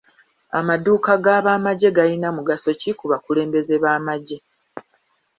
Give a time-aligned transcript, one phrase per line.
[0.59, 4.37] Amadduuka g'abamagye gayina mugaso ki ku bakulembeze b'amagye?